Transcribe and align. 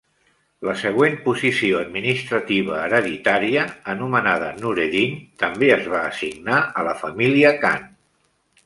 La 0.67 0.73
següent 0.83 1.17
posició 1.25 1.81
administrativa 1.81 2.79
hereditària, 2.85 3.67
anomenada 3.95 4.49
"nureddin," 4.65 5.15
també 5.45 5.71
es 5.79 5.89
va 5.95 6.05
assignar 6.11 6.61
a 6.83 6.89
la 6.91 7.01
família 7.05 7.57
khan. 7.65 7.89